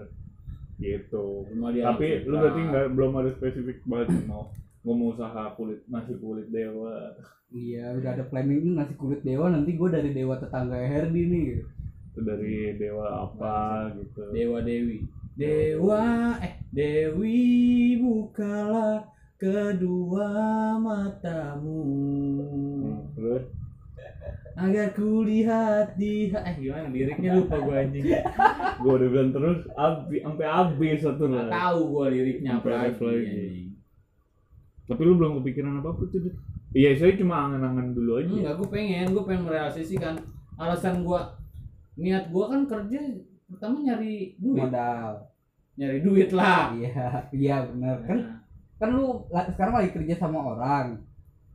gitu. 0.76 1.26
Rumah 1.46 1.68
tapi 1.70 2.06
lu 2.26 2.34
berarti 2.34 2.60
nggak 2.64 2.86
belum 2.92 3.12
ada 3.16 3.30
spesifik 3.32 3.78
banget 3.84 4.08
mau 4.26 4.50
gue 4.82 4.94
mau 4.98 5.14
usaha 5.14 5.54
kulit 5.54 5.86
nasi 5.86 6.18
kulit 6.18 6.50
dewa. 6.50 7.14
Iya 7.54 7.94
udah 8.02 8.10
ada 8.18 8.24
planning 8.26 8.66
ini 8.66 8.70
nasi 8.74 8.98
kulit 8.98 9.22
dewa 9.22 9.46
nanti 9.46 9.78
gue 9.78 9.88
dari 9.88 10.10
dewa 10.10 10.34
tetangga 10.42 10.74
Herdi 10.74 11.22
nih. 11.30 11.44
Gitu. 11.54 11.66
itu 12.12 12.20
dari 12.28 12.76
dewa 12.76 13.24
apa 13.24 13.88
gitu. 13.96 14.20
Dewa 14.34 14.58
dewi. 14.60 15.06
Dewa 15.32 16.36
eh 16.44 16.60
dewi 16.68 17.96
bukalah 18.02 19.06
kedua 19.40 20.28
matamu. 20.76 21.80
Hmm, 22.84 23.00
terus? 23.16 23.44
Agar 24.52 24.92
kulihat 24.92 25.96
di 25.96 26.28
eh 26.28 26.54
gimana? 26.60 26.92
Liriknya 26.92 27.40
lupa 27.40 27.56
gua 27.64 27.80
anjing. 27.80 28.04
Gue 28.82 28.92
udah 28.92 29.08
bilang 29.08 29.30
terus 29.32 29.64
abis 29.72 30.20
sampai 30.20 30.46
habis 30.50 31.00
satu 31.00 31.24
lah. 31.30 31.48
tahu 31.48 31.80
gua 31.96 32.06
liriknya 32.12 32.60
apa 32.60 32.92
lagi. 32.92 33.71
Tapi 34.88 35.00
lu 35.06 35.14
belum 35.14 35.40
kepikiran 35.40 35.78
apa 35.78 35.94
apa 35.94 36.02
tuh 36.10 36.32
iya 36.74 36.90
saya 36.98 37.14
cuma 37.16 37.48
angan-angan 37.48 37.94
dulu 37.94 38.18
aja. 38.18 38.32
Enggak 38.32 38.54
gua 38.58 38.68
pengen 38.72 39.06
gua 39.12 39.24
pengen 39.28 39.42
merealisasikan. 39.46 40.14
Alasan 40.58 41.06
gua 41.06 41.36
niat 41.96 42.28
gua 42.32 42.50
kan 42.50 42.66
kerja 42.66 43.00
pertama 43.48 43.80
nyari 43.80 44.36
duit. 44.40 44.68
Modal. 44.68 45.28
Nyari 45.78 45.98
duit 46.04 46.30
lah. 46.32 46.72
Iya 46.76 47.28
iya 47.32 47.56
benar. 47.68 47.96
Kan 48.08 48.18
Nah, 48.82 48.88
kan 48.88 48.98
lu 48.98 49.06
sekarang 49.30 49.74
lagi 49.78 49.90
kerja 49.94 50.14
sama 50.18 50.42
orang. 50.42 50.98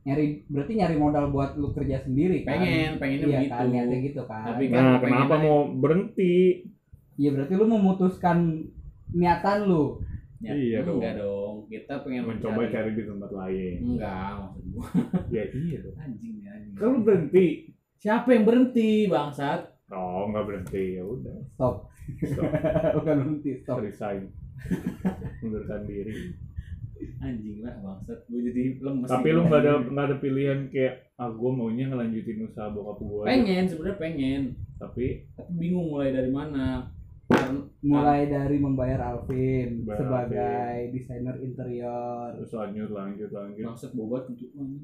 Nyari 0.08 0.48
berarti 0.48 0.72
nyari 0.80 0.96
modal 0.96 1.28
buat 1.28 1.60
lu 1.60 1.76
kerja 1.76 2.00
sendiri 2.00 2.40
kan? 2.46 2.56
Pengen 2.56 2.90
pengennya 2.96 3.26
iya 3.28 3.38
begitu. 3.44 3.52
kan 3.52 3.66
niatnya 3.68 3.98
gitu 4.00 4.22
kan. 4.24 4.44
Tapi 4.56 4.64
kan 4.72 4.80
nah 4.80 4.96
pengen 4.96 5.12
kenapa 5.12 5.34
mau 5.36 5.58
berhenti? 5.68 6.64
Iya 7.18 7.30
berarti 7.36 7.52
lu 7.52 7.66
memutuskan 7.68 8.38
niatan 9.12 9.58
lu. 9.66 10.00
Ya, 10.38 10.54
Iya 10.54 10.78
dong. 10.86 11.02
enggak 11.02 11.14
dong. 11.18 11.47
Kita 11.68 12.00
pengen 12.00 12.22
mencoba 12.26 12.54
mencari- 12.58 12.72
cari 12.72 12.90
di 12.92 13.02
tempat 13.04 13.30
lain 13.30 13.76
Enggak, 13.86 14.30
maksud 14.34 14.64
gua 14.66 14.86
ya 15.34 15.44
iya 15.46 15.76
dong 15.78 15.96
anjing 15.98 16.34
ya 16.38 16.50
anjing. 16.50 16.74
kalau 16.74 16.98
berhenti 17.00 17.46
Siapa 17.94 18.28
yang 18.30 18.44
berhenti, 18.44 18.90
bangsat? 19.06 19.60
oh 19.88 20.22
nggak 20.26 20.44
berhenti 20.44 20.84
ya 20.94 21.02
udah 21.02 21.36
Stop. 21.50 21.74
stop 22.18 22.50
Bukan 22.96 23.14
berhenti, 23.18 23.50
stop. 23.58 23.78
resign 23.78 24.32
mundurkan 25.40 25.84
diri 25.84 26.32
Anjing 27.18 27.62
lah 27.62 27.78
bangsat. 27.78 28.26
Gua 28.26 28.40
jadi 28.40 28.62
lemes. 28.76 29.06
tapi 29.06 29.28
lu 29.28 29.44
nggak 29.44 29.60
ada 29.60 29.72
nggak 29.84 30.04
ada 30.04 30.16
pilihan 30.16 30.58
kayak 30.68 30.94
ah 31.14 31.28
gue 31.28 31.50
maunya 31.50 31.86
ngelanjutin 31.86 32.42
usaha 32.42 32.66
bokap 32.68 32.98
gue 32.98 33.22
pengen 33.24 33.64
sebenarnya 33.66 33.98
pengen, 33.98 34.42
tapi 34.76 35.26
tapi 35.32 35.50
bingung 35.52 35.86
mulai 35.88 36.10
dari 36.10 36.28
mana. 36.28 36.90
Karena 37.50 37.64
Mulai 37.80 38.20
dari 38.26 38.56
membayar 38.56 39.00
Alvin 39.08 39.82
Bayar 39.82 39.98
sebagai 39.98 40.74
desainer 40.90 41.36
interior. 41.38 42.28
terus 42.34 42.52
lanjut 42.52 42.88
lanjut 42.90 43.30
lanjut 43.30 43.64
bangsat 43.64 43.92
bobat 43.92 44.22
untuk 44.26 44.48
hmm, 44.52 44.78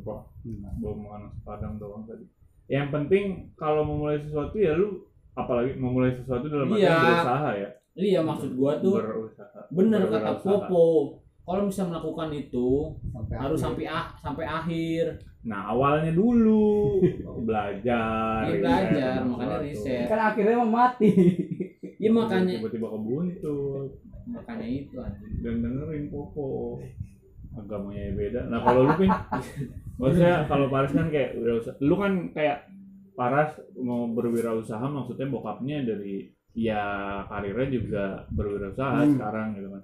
kok 0.00 0.20
Hmm. 0.40 0.64
bawa 0.74 0.94
makan 0.96 1.22
padang 1.42 1.74
doang 1.76 2.02
tadi 2.02 2.24
yang 2.66 2.88
penting 2.88 3.52
kalau 3.54 3.84
memulai 3.84 4.16
sesuatu 4.18 4.56
ya 4.56 4.72
lu 4.72 5.04
apalagi 5.32 5.76
memulai 5.76 6.14
sesuatu 6.14 6.48
dalam 6.48 6.64
artian 6.66 6.80
Iya. 6.80 6.96
berusaha 6.98 7.50
ya 7.54 7.70
Iya 7.92 8.20
maksud 8.22 8.50
gua 8.54 8.72
tuh 8.78 8.96
berusaha 8.96 9.60
bener 9.68 10.00
kata 10.02 10.16
Berwirausaha. 10.32 10.48
Popo. 10.64 11.19
Kalau 11.50 11.66
bisa 11.66 11.82
melakukan 11.82 12.30
itu 12.32 12.68
Sampai 13.10 13.34
harus 13.36 13.58
akhir. 13.58 13.66
sampai 13.66 13.84
ah 13.88 14.04
sampai 14.16 14.44
akhir. 14.46 15.04
Nah 15.42 15.60
awalnya 15.66 16.12
dulu 16.12 17.02
belajar, 17.48 18.46
Iya, 18.46 18.52
riset 18.52 18.62
belajar, 18.62 19.10
tentang 19.12 19.28
makanya 19.28 19.58
riset. 19.60 20.06
kan 20.06 20.20
akhirnya 20.24 20.56
mau 20.56 20.70
mati. 20.70 21.10
Ya 21.98 22.10
makanya 22.10 22.54
tiba-tiba 22.56 22.86
kebuntut 22.88 23.90
makanya 24.22 24.66
itu 24.68 24.94
anjing. 24.94 25.32
dan 25.42 25.54
dengerin 25.58 26.06
Popo 26.06 26.78
agamanya 27.52 28.14
beda. 28.14 28.40
Nah 28.46 28.60
kalau 28.60 28.86
lu 28.86 28.92
pin, 28.94 29.10
maksudnya 29.98 30.46
kalau 30.46 30.70
Paris 30.70 30.92
kan 30.92 31.10
kayak 31.10 31.34
wirausaha, 31.34 31.74
lu 31.80 31.94
kan 31.94 32.12
kayak 32.30 32.70
Paras 33.10 33.52
mau 33.76 34.08
berwirausaha 34.08 34.80
maksudnya 34.80 35.28
bokapnya 35.28 35.84
dari 35.84 36.24
ya 36.50 36.80
karirnya 37.26 37.68
juga 37.68 38.04
berwirausaha 38.28 39.02
Hmm. 39.02 39.12
sekarang 39.12 39.48
gitu 39.54 39.68
kan. 39.68 39.82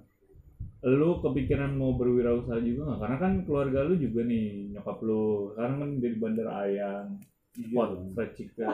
Lu 0.85 1.17
kepikiran 1.25 1.73
mau 1.73 1.97
berwirausaha 1.97 2.61
juga 2.61 2.93
nggak? 2.93 2.99
Karena 3.01 3.17
kan 3.17 3.33
keluarga 3.49 3.79
lu 3.87 3.97
juga 3.97 4.21
nih 4.29 4.77
nyokap 4.77 4.97
lu 5.01 5.53
sekarang 5.53 5.75
kan 5.81 5.89
jadi 5.97 6.15
bandar 6.21 6.47
ayam, 6.53 7.05
pot 7.73 7.91
fried 8.13 8.31
chicken, 8.37 8.69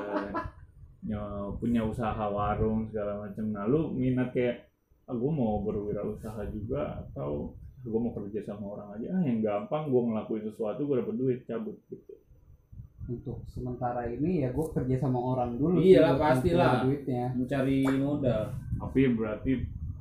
punya 1.63 1.81
usaha 1.87 2.23
warung 2.27 2.91
segala 2.91 3.23
macam. 3.23 3.45
Nah 3.55 3.63
lu 3.71 3.95
minat 3.95 4.35
kayak 4.35 4.67
ah, 5.07 5.15
gue 5.15 5.31
mau 5.31 5.63
berwirausaha 5.63 6.43
juga 6.51 7.07
atau 7.07 7.55
gue 7.83 7.99
mau 7.99 8.15
kerja 8.15 8.39
sama 8.47 8.79
orang 8.79 8.89
aja 8.95 9.07
ah 9.11 9.21
yang 9.27 9.43
gampang 9.43 9.91
gue 9.91 10.01
ngelakuin 10.07 10.43
sesuatu 10.47 10.87
gue 10.87 11.03
dapet 11.03 11.15
duit 11.19 11.39
cabut 11.43 11.75
gitu 11.91 12.15
Untuk 13.03 13.43
sementara 13.51 14.07
ini 14.07 14.47
ya 14.47 14.55
gue 14.55 14.63
kerja 14.71 14.95
sama 14.95 15.19
orang 15.19 15.59
dulu. 15.59 15.83
Buat 15.83 16.23
pastilah. 16.23 16.87
Duitnya. 16.87 17.35
Mencari 17.35 17.83
modal. 17.99 18.55
tapi 18.79 19.11
berarti 19.11 19.51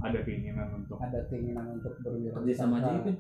ada 0.03 0.19
keinginan 0.21 0.69
untuk 0.75 0.99
Ada 0.99 1.19
keinginan 1.27 1.67
untuk 1.79 1.95
berwirausaha. 2.01 2.43
Kerja 2.43 2.55
sama 2.55 2.77
aja 2.79 2.91
itu. 2.99 3.13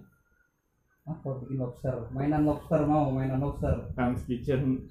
Ah, 1.03 1.17
kalau 1.19 1.43
bikin 1.43 1.59
lobster, 1.59 1.95
mainan 2.11 2.43
lobster 2.43 2.81
mau, 2.83 3.11
mainan 3.11 3.39
lobster. 3.39 3.75
Kang's 3.95 4.23
Kitchen 4.23 4.87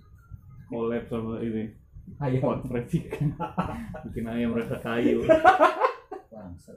collab 0.67 1.03
sama 1.05 1.39
ini 1.39 1.71
Ayo. 2.19 2.39
pot 2.39 2.60
fried 2.65 2.88
chicken 2.88 3.31
bikin 4.07 4.25
ayam 4.25 4.51
rasa 4.51 4.75
kayu 4.79 5.21
Bangsat. 6.31 6.75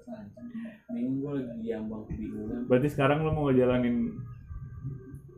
Bingung 0.90 1.18
gua 1.18 1.38
lagi 1.38 1.62
diambang 1.62 2.02
kebingungan. 2.06 2.66
berarti 2.66 2.88
sekarang 2.90 3.22
lo 3.22 3.30
mau 3.30 3.48
ngejalanin 3.48 4.14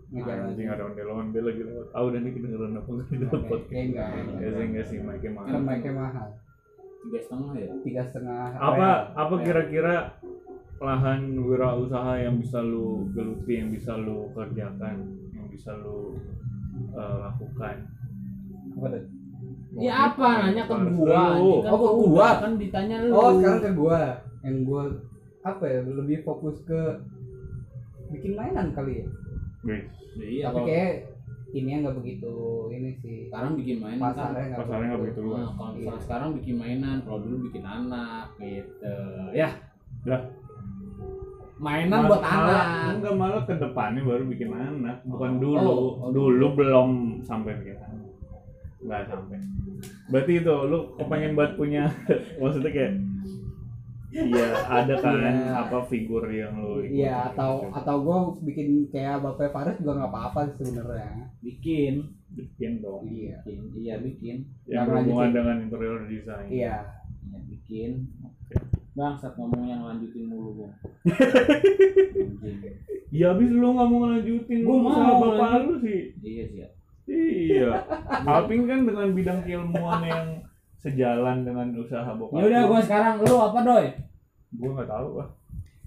Ngejalanin. 0.06 0.52
anjing 0.52 0.68
ada 0.68 0.82
ondel-ondel 0.84 1.44
lagi 1.44 1.62
lewat 1.62 1.88
ah 1.92 2.02
udah 2.02 2.18
nih 2.18 2.32
kedengeran 2.32 2.72
apa 2.74 2.88
nggak 2.88 3.08
di 3.10 3.26
podcast 3.26 3.72
enggak. 3.72 4.08
ya 4.36 4.48
sih 4.50 4.64
enggak 4.64 4.86
sih 4.86 4.98
mic 5.00 5.24
mahal 5.30 5.52
Kan 5.52 5.62
mic-nya 5.62 5.92
mahal. 5.92 6.28
Tiga 7.02 7.18
setengah 7.20 7.52
ya. 7.54 7.70
Tiga 7.82 8.02
setengah. 8.04 8.44
apa 8.56 8.88
apa 9.12 9.34
Real. 9.34 9.44
kira-kira 9.44 9.94
lahan 10.76 11.20
wirausaha 11.38 12.12
yang 12.18 12.36
bisa 12.36 12.60
lu 12.60 13.08
geluti 13.10 13.56
yang 13.56 13.70
bisa 13.70 13.96
lu 13.96 14.28
kerjakan 14.32 14.96
yang 15.32 15.46
bisa 15.48 15.72
lu 15.72 16.20
eh, 16.92 17.16
lakukan 17.18 17.76
Apa 18.76 18.86
tuh? 18.92 19.04
Ya 19.76 20.12
apa 20.12 20.26
nanya 20.42 20.64
ke 20.64 20.74
gua. 20.92 21.22
lu. 21.36 21.52
Kan 21.60 21.70
Oh, 21.70 21.78
ke 21.80 21.90
gua 22.02 22.28
kan 22.40 22.52
ditanya 22.56 22.96
lu. 23.04 23.12
Oh, 23.12 23.28
sekarang 23.34 23.60
ke 23.60 23.70
gua. 23.72 24.00
Yang 24.44 24.56
gua 24.64 24.82
apa 25.42 25.64
ya? 25.64 25.78
Lebih 25.82 26.18
fokus 26.22 26.60
ke 26.64 26.80
bikin 28.10 28.36
mainan 28.36 28.72
kali 28.72 29.00
ya. 29.00 29.06
Iya, 30.16 30.44
Tapi 30.48 30.60
kayak 30.62 30.94
ini 31.56 31.80
nggak 31.80 31.96
begitu 31.96 32.34
ini 32.68 32.90
sih. 32.96 33.16
sekarang 33.26 33.56
bikin 33.56 33.76
mainan 33.78 34.00
kan. 34.06 34.12
Pasarnya 34.12 34.44
nggak 34.46 34.60
pasarnya 34.60 34.86
nggak 34.86 35.02
begitu 35.02 35.20
luas 35.22 35.38
Nah, 35.38 35.50
kalau 35.50 35.70
misalnya 35.72 35.88
Iya. 35.90 36.04
sekarang 36.04 36.28
bikin 36.34 36.56
mainan, 36.56 36.96
kalau 37.00 37.18
dulu 37.18 37.36
bikin 37.42 37.64
anak 37.64 38.26
gitu. 38.36 38.94
Ya. 39.32 39.48
Lah. 40.04 40.20
Mainan 41.56 41.88
Mal- 41.96 42.08
buat 42.10 42.20
malah- 42.20 42.36
anak. 42.36 42.94
enggak 42.94 43.14
malah 43.16 43.42
ke 43.42 43.54
depannya 43.56 44.00
baru 44.02 44.24
bikin 44.26 44.50
anak 44.52 44.96
bukan 45.02 45.30
Oh. 45.32 45.40
dulu 45.40 45.72
Oh, 45.72 45.92
oh, 45.98 46.10
dulu 46.12 46.46
belum 46.52 46.88
sampai 47.22 47.56
bikin 47.56 47.78
anak 47.78 48.04
nggak 48.78 49.02
sampai 49.08 49.40
berarti 50.06 50.32
itu 50.36 50.54
lu 50.62 50.78
kepengen 50.94 51.32
buat 51.32 51.56
punya 51.56 51.88
maksudnya 52.38 52.70
kayak 52.70 52.92
iya 54.18 54.46
ada 54.62 54.94
kan 54.96 55.14
Iya. 55.14 55.52
apa 55.58 55.78
figur 55.84 56.24
yang 56.26 56.56
lu 56.56 56.80
ikutin 56.80 56.96
Iya 56.98 57.14
atau 57.30 57.52
gitu. 57.60 57.72
atau 57.74 57.96
gua 58.00 58.16
bikin 58.38 58.66
kayak 58.88 59.20
Bapak 59.20 59.50
Faris 59.50 59.76
juga 59.76 59.92
nggak 59.96 60.10
apa-apa 60.10 60.40
sih 60.48 60.64
sebenarnya. 60.64 61.28
Bikin. 61.38 61.94
bikin 62.28 62.72
dong 62.78 63.04
Iya. 63.04 63.38
Bikin. 63.42 63.60
Iya, 63.74 63.94
bikin. 63.98 64.36
yang 64.64 64.72
Yang 64.72 64.84
berhubungan 64.86 65.16
lanjutin. 65.22 65.36
dengan 65.36 65.56
interior 65.60 66.00
design 66.04 66.46
Iya. 66.46 66.76
Iya, 67.22 67.38
bikin. 67.46 67.90
Bangsat 68.92 69.32
ngomong 69.34 69.64
yang 69.64 69.82
lanjutin 69.82 70.24
mulu, 70.24 70.50
Bang. 70.58 70.72
Anjing. 72.16 72.74
ya 73.08 73.30
abis 73.30 73.48
lu 73.50 73.68
nggak 73.70 73.86
mau 73.86 73.98
ngelanjutin 74.02 74.58
Gua 74.60 74.72
lu 74.72 74.82
mau 74.82 74.92
sama 74.92 75.14
bapak 75.16 75.48
lu 75.62 75.74
sih 75.78 76.00
Iya 76.18 76.44
sih 76.46 76.58
ya. 76.58 76.68
iya 77.06 77.68
Alpin 78.24 78.64
kan 78.64 78.82
dengan 78.82 79.08
bidang 79.12 79.40
keilmuan 79.40 80.00
yang 80.02 80.26
sejalan 80.76 81.42
dengan 81.42 81.70
usaha 81.72 82.10
bokap 82.10 82.36
Ya 82.36 82.44
udah 82.46 82.62
gua 82.66 82.80
sekarang 82.80 83.14
lu 83.20 83.34
apa, 83.36 83.58
Doy? 83.62 83.86
Gua 84.56 84.70
nggak 84.74 84.88
tahu 84.88 85.08
ah 85.16 85.28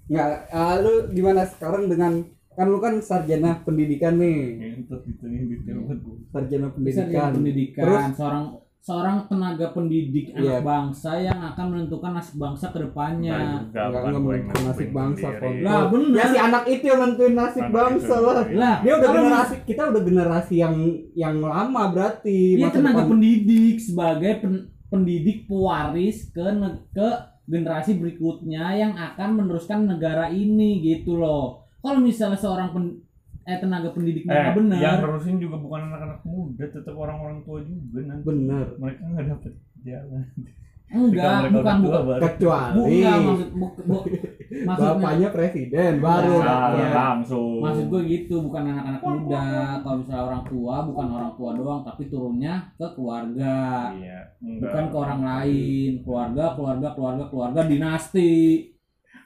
Nggak, 0.06 0.26
ah, 0.50 0.74
lu 0.76 0.92
gimana 1.08 1.42
sekarang 1.44 1.86
dengan 1.86 2.12
kan 2.50 2.66
lu 2.66 2.78
kan 2.78 2.98
sarjana 2.98 3.62
pendidikan 3.62 4.18
nih, 4.18 4.58
gitu 4.82 5.22
nih 5.22 5.40
detail 5.48 5.76
banget 5.80 5.98
gua 6.00 6.16
sarjana 6.32 6.66
pendidikan. 6.68 7.30
pendidikan. 7.32 7.84
Terus 7.84 8.02
seorang 8.12 8.44
seorang 8.80 9.16
tenaga 9.28 9.70
pendidik 9.70 10.32
anak 10.32 10.40
Iya. 10.42 10.58
bangsa 10.60 11.10
yang 11.14 11.36
akan 11.46 11.64
menentukan 11.68 12.10
nasib 12.10 12.36
bangsa 12.38 12.66
ke 12.68 12.78
depannya. 12.80 13.36
Yang 13.70 14.18
menentukan 14.18 14.62
nasib 14.66 14.88
bangsa. 14.90 15.26
Lah, 15.60 15.80
bener. 15.86 16.16
ya 16.16 16.24
si 16.26 16.38
anak 16.40 16.64
itu 16.66 16.84
yang 16.88 17.00
nentuin 17.04 17.34
nasib 17.36 17.62
Anak 17.62 17.74
bangsa 17.76 18.14
itu. 18.16 18.26
lah. 18.26 18.44
Lah, 18.50 18.76
Dia 18.80 18.92
udah 18.96 19.08
generasi 19.14 19.54
kita 19.62 19.82
udah 19.86 20.02
generasi 20.02 20.54
yang 20.56 20.74
yang 21.14 21.36
lama 21.38 21.82
berarti. 21.92 22.56
Dia 22.56 22.72
tenaga 22.72 22.98
depan- 22.98 23.10
pendidik 23.10 23.76
sebagai 23.78 24.32
pen- 24.40 24.64
pendidik 24.88 25.46
pewaris 25.46 26.34
ke 26.34 26.42
ke 26.90 27.08
generasi 27.50 27.98
berikutnya 27.98 28.64
yang 28.78 28.94
akan 28.94 29.42
meneruskan 29.42 29.84
negara 29.84 30.30
ini 30.30 30.78
gitu 30.80 31.18
loh. 31.18 31.66
Kalau 31.82 31.98
misalnya 31.98 32.38
seorang 32.38 32.70
pen- 32.70 33.02
eh 33.42 33.58
tenaga 33.58 33.90
pendidiknya 33.90 34.30
eh 34.30 34.52
benar, 34.54 34.78
yang 34.78 34.96
nerusin 35.02 35.40
juga 35.40 35.56
bukan 35.58 35.90
anak-anak 35.90 36.20
muda 36.22 36.64
tetap 36.70 36.94
orang-orang 36.94 37.40
tua 37.42 37.58
juga 37.64 38.04
nanti 38.04 38.22
bener. 38.22 38.76
mereka 38.78 39.02
nggak 39.02 39.26
dapet 39.26 39.52
jalan 39.82 40.22
enggak, 40.90 41.54
bukan 41.54 41.76
bukan. 41.80 42.02
baru. 42.06 42.20
Kecuali. 42.26 42.74
Bu, 42.74 42.82
enggak 42.84 43.16
maksud 43.22 43.48
bu, 43.54 43.66
bu- 43.86 44.06
maksudnya 44.66 44.94
bapaknya 44.98 45.28
presiden 45.30 45.92
baru 46.02 46.34
Nah, 46.42 46.90
langsung. 46.90 47.62
Maksud 47.62 47.84
gue 47.86 48.00
gitu 48.10 48.34
bukan 48.42 48.62
anak-anak 48.66 49.02
muda. 49.06 49.46
Kalau 49.80 49.96
misalnya 50.02 50.24
orang 50.26 50.44
tua 50.44 50.76
bukan 50.82 51.06
orang 51.10 51.32
tua 51.38 51.50
doang 51.54 51.80
tapi 51.86 52.02
turunnya 52.10 52.54
ke 52.74 52.86
keluarga. 52.92 53.56
Iya 53.94 54.20
bukan 54.40 54.84
ke 54.90 54.96
orang 54.96 55.22
lain. 55.22 55.90
Keluarga 56.02 56.44
keluarga 56.54 56.88
keluarga 56.92 57.24
keluarga 57.30 57.60
dinasti 57.64 58.32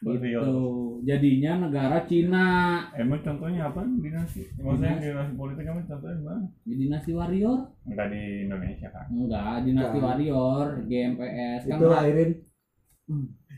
gitu. 0.05 0.57
jadinya 1.01 1.53
negara 1.65 2.05
Cina. 2.05 2.49
Emang 2.93 3.21
contohnya 3.25 3.73
apa? 3.73 3.81
Dinasti? 3.89 4.45
Maksudnya 4.61 5.01
dinasti. 5.01 5.33
politik 5.35 5.65
emang 5.65 5.87
contohnya 5.89 6.19
mana 6.21 6.45
di 6.63 6.75
dinasti 6.77 7.11
warrior? 7.17 7.59
Enggak 7.89 8.07
di 8.13 8.23
Indonesia 8.45 8.89
kan 8.93 9.05
enggak 9.09 9.55
dinasti 9.65 9.97
Enggak. 9.97 10.05
warrior 10.05 10.67
GMPS 10.85 11.61
kan 11.65 11.79
itu 11.81 11.87
lahirin 11.89 12.31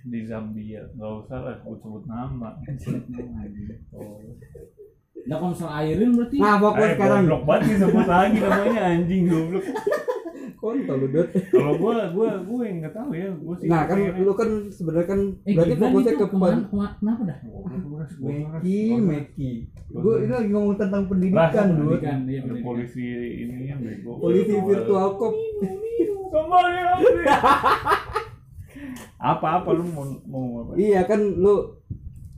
di 0.06 0.20
Zambia. 0.22 0.82
Nggak 0.94 1.12
usah 1.26 1.38
lah 1.42 1.54
sebut 1.58 1.78
sebut 1.82 2.02
nama. 2.06 2.50
Oh. 3.90 4.22
Nah 5.26 5.42
kalau 5.42 5.50
misalnya 5.50 5.74
airin 5.82 6.10
berarti 6.14 6.36
nah 6.38 6.54
fokus 6.62 6.86
eh 6.86 6.90
sekarang. 6.94 7.22
goblok 7.26 7.42
banget 7.50 7.62
nih 7.66 7.76
sebut 7.82 8.06
lagi 8.06 8.36
namanya 8.38 8.80
anjing 8.94 9.22
goblok 9.26 9.64
kontol 10.56 10.96
lu 10.98 11.08
Dut. 11.08 11.28
Kalau 11.48 11.72
gua 11.76 12.08
gua 12.10 12.28
gua 12.42 12.60
yang 12.62 12.80
nggak 12.80 12.94
tahu 12.94 13.10
ya, 13.12 13.28
gua 13.32 13.54
sih. 13.54 13.68
Nah 13.68 13.82
kan 13.84 13.96
lu 14.16 14.32
kan 14.32 14.50
sebenarnya 14.68 15.06
kan 15.06 15.20
Eh, 15.42 15.52
berarti 15.52 15.74
fokusnya 15.74 16.12
ke 16.12 16.26
ke 16.26 16.36
mana, 16.36 16.58
kenapa 16.96 17.22
dah? 17.24 17.38
Goblok, 17.42 17.82
gua 17.82 17.98
harus- 18.00 18.16
gua 18.16 18.30
harus- 18.50 18.64
Meki, 18.64 18.80
Meki. 18.98 19.50
gua 19.86 20.00
Gue 20.02 20.14
ini 20.18 20.32
lagi 20.32 20.50
ngomong 20.50 20.74
tentang 20.74 21.02
pendidikan. 21.06 21.66
Pendidikan, 21.70 22.18
iya, 22.26 22.40
polisi 22.60 23.06
ini 23.38 23.66
yang 23.66 23.80
bego. 23.80 24.10
Polisi 24.18 24.54
virtual 24.54 25.08
cop. 25.14 25.34
Kembali 26.26 26.80
lagi. 26.82 27.04
Apa-apa 29.18 29.72
lu 29.72 29.84
mau 29.88 30.04
mau 30.24 30.46
apa? 30.62 30.72
Iya 30.76 31.04
kan 31.04 31.18
lu 31.18 31.80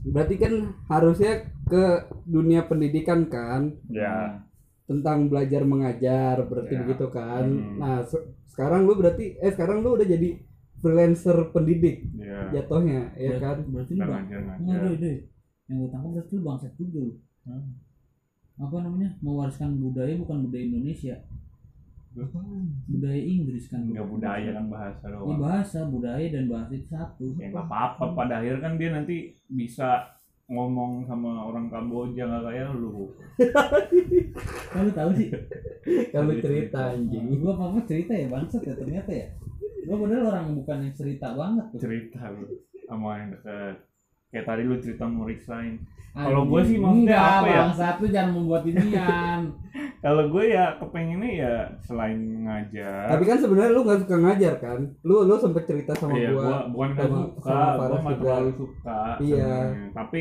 berarti 0.01 0.35
kan 0.35 0.53
harusnya 0.87 1.31
ke 1.65 1.83
dunia 2.23 2.63
pendidikan 2.63 3.27
kan 3.27 3.75
Ya. 3.85 4.41
Tentang 4.89 5.29
belajar 5.29 5.61
mengajar 5.63 6.41
berarti 6.43 6.73
Ya. 6.73 6.81
begitu 6.81 7.05
kan. 7.13 7.45
Hmm. 7.45 7.77
Nah, 7.77 8.01
se- 8.01 8.25
sekarang 8.49 8.89
lu 8.89 8.97
berarti 8.97 9.37
eh 9.37 9.53
sekarang 9.53 9.85
lu 9.85 9.93
udah 9.93 10.07
jadi 10.09 10.29
freelancer 10.81 11.53
pendidik 11.53 12.09
Ya. 12.17 12.49
jatuhnya 12.51 13.13
ya 13.13 13.37
Berarti- 13.37 13.45
kan. 13.45 13.57
Berarti 13.69 13.91
lu 13.93 14.01
bang, 14.01 14.25
doi. 14.97 15.15
Yang 15.69 15.77
gue 15.77 15.89
tangkap 15.93 16.11
berarti 16.11 16.31
lu 16.33 16.41
bangsat 16.41 16.73
juga 16.73 16.99
lu. 17.05 17.13
Hmm. 17.45 17.71
Apa 18.59 18.75
namanya? 18.81 19.09
Mewariskan 19.21 19.77
budaya 19.77 20.13
bukan 20.17 20.37
budaya 20.43 20.63
Indonesia. 20.65 21.15
Budaya 22.89 23.21
Inggris 23.21 23.69
kan. 23.69 23.85
Enggak 23.85 24.09
budaya 24.09 24.49
kan 24.51 24.65
bahasa 24.67 25.05
doang. 25.07 25.37
bahasa, 25.39 25.79
budaya 25.85 26.25
dan 26.27 26.49
bahasa 26.49 26.73
itu 26.73 26.89
satu. 26.89 27.25
Ya 27.37 27.47
nggak 27.47 27.65
apa-apa. 27.69 28.17
Pada 28.17 28.41
akhirnya 28.41 28.59
kan 28.59 28.73
dia 28.75 28.89
nanti 28.91 29.15
bisa 29.45 30.03
ngomong 30.49 31.05
sama 31.05 31.45
orang 31.45 31.69
Kamboja 31.69 32.25
nggak 32.25 32.43
kayak 32.49 32.73
lu. 32.73 33.13
Kan 34.73 34.81
lu 34.89 34.91
tahu 34.91 35.11
sih. 35.13 35.29
Kalau 36.09 36.33
cerita 36.41 36.97
anjing. 36.97 37.37
Gua 37.37 37.53
apa 37.53 37.63
apa 37.69 37.79
cerita 37.85 38.11
ya 38.17 38.25
bangsat 38.27 38.61
ya 38.65 38.73
ternyata 38.73 39.11
ya. 39.13 39.27
Gua 39.85 39.95
padahal 40.01 40.25
orang 40.33 40.47
bukan 40.57 40.77
yang 40.89 40.95
cerita 40.97 41.37
banget 41.37 41.65
tuh. 41.69 41.79
Cerita 41.85 42.33
lu 42.33 42.49
sama 42.89 43.21
yang 43.21 43.29
deket. 43.37 43.88
Kayak 44.29 44.45
tadi 44.45 44.61
lu 44.65 44.75
cerita 44.77 45.09
mau 45.09 45.25
resign. 45.25 45.81
Kalau 46.09 46.41
gua 46.49 46.61
sih 46.65 46.77
Anjing. 46.77 46.83
maksudnya 46.83 47.05
Enggak, 47.05 47.21
apa 47.21 47.47
ya? 47.47 47.61
Lu 48.01 48.07
jangan 48.09 48.31
membuat 48.33 48.63
inian. 48.65 49.41
Kalau 50.03 50.23
gue 50.31 50.43
ya 50.47 50.79
kepengennya 50.79 51.31
ya 51.43 51.53
selain 51.83 52.19
ngajar. 52.47 53.03
Tapi 53.11 53.23
kan 53.27 53.37
sebenarnya 53.37 53.71
lu 53.75 53.81
nggak 53.83 53.99
suka 54.07 54.15
ngajar 54.15 54.53
kan? 54.63 54.79
Lu 55.03 55.27
lu 55.27 55.35
sempet 55.35 55.63
cerita 55.67 55.91
sama 55.99 56.15
iya, 56.15 56.31
gua. 56.31 56.41
gua 56.41 56.57
bukan 56.71 56.89
gak 56.95 57.03
sama- 57.03 57.19
suka, 57.35 57.57
juga. 58.15 58.21
terlalu 58.23 58.51
suka. 58.55 59.01
Iya. 59.19 59.43
sebenarnya. 59.43 59.87
Tapi 59.91 60.19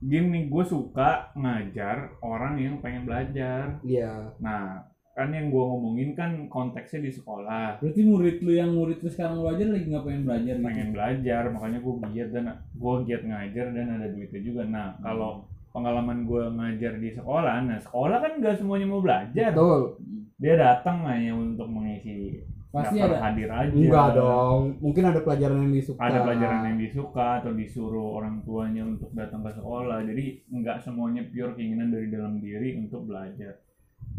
gini, 0.00 0.40
gue 0.48 0.64
suka 0.64 1.10
ngajar 1.36 1.96
orang 2.22 2.54
yang 2.56 2.74
pengen 2.80 3.04
belajar. 3.04 3.82
Iya. 3.84 4.32
Nah, 4.40 4.80
kan 5.20 5.36
yang 5.36 5.52
gue 5.52 5.60
ngomongin 5.60 6.16
kan 6.16 6.48
konteksnya 6.48 7.04
di 7.04 7.12
sekolah. 7.12 7.76
Berarti 7.84 8.00
murid 8.08 8.40
lu 8.40 8.56
yang 8.56 8.72
murid 8.72 9.04
lu 9.04 9.08
sekarang 9.12 9.36
lu 9.36 9.52
aja 9.52 9.68
lagi 9.68 9.84
nggak 9.84 10.04
pengen 10.08 10.24
belajar 10.24 10.54
gitu. 10.56 10.64
Pengen 10.64 10.88
belajar, 10.96 11.42
makanya 11.52 11.78
gue 11.84 11.94
giat 12.08 12.28
dan 12.32 12.44
gue 12.56 12.94
giat 13.04 13.22
ngajar 13.28 13.66
dan 13.76 13.86
ada 14.00 14.06
duitnya 14.08 14.40
juga. 14.40 14.62
Nah, 14.64 14.96
kalau 15.04 15.44
pengalaman 15.76 16.24
gue 16.24 16.42
ngajar 16.56 16.92
di 16.96 17.12
sekolah, 17.12 17.54
nah 17.68 17.76
sekolah 17.76 18.16
kan 18.16 18.32
gak 18.40 18.56
semuanya 18.56 18.88
mau 18.88 19.04
belajar. 19.04 19.52
Betul. 19.52 20.00
Dia 20.40 20.56
datang 20.56 21.04
hanya 21.04 21.36
untuk 21.36 21.68
mengisi 21.68 22.40
Pasti 22.70 23.02
daftar 23.02 23.18
ada 23.18 23.18
hadir 23.28 23.50
aja. 23.50 23.74
Enggak 23.74 24.08
dong. 24.14 24.78
Mungkin 24.78 25.04
ada 25.04 25.20
pelajaran 25.20 25.58
yang 25.68 25.74
disuka. 25.74 26.00
ada 26.06 26.18
pelajaran 26.22 26.62
yang 26.70 26.78
disuka 26.78 27.28
atau 27.42 27.52
disuruh 27.52 28.08
orang 28.16 28.40
tuanya 28.46 28.82
untuk 28.88 29.10
datang 29.12 29.42
ke 29.42 29.50
sekolah 29.58 30.06
jadi 30.06 30.24
nggak 30.48 30.78
semuanya 30.80 31.22
pure 31.28 31.52
keinginan 31.58 31.90
dari 31.90 32.08
dalam 32.08 32.38
diri 32.38 32.78
untuk 32.78 33.10
belajar 33.10 33.58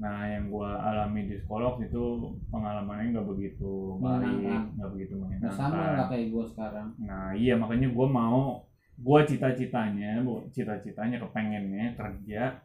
nah 0.01 0.25
yang 0.25 0.49
gua 0.49 0.81
alami 0.81 1.29
di 1.29 1.37
sekolah 1.37 1.77
itu 1.77 2.03
pengalamannya 2.49 3.13
nggak 3.13 3.27
begitu 3.29 4.01
baik 4.01 4.17
Menyenangkan. 4.33 4.63
nggak 4.73 4.91
begitu 4.91 5.13
Nah, 5.13 5.51
sama 5.51 5.77
menyenangkan 5.77 6.07
kayak 6.09 6.27
gua 6.27 6.43
sekarang. 6.43 6.87
nah 6.99 7.27
iya 7.31 7.53
makanya 7.53 7.87
gua 7.87 8.07
mau 8.09 8.41
gua 8.97 9.21
cita-citanya 9.21 10.25
cita-citanya 10.49 11.21
kepengennya 11.21 11.93
kerja 11.93 12.57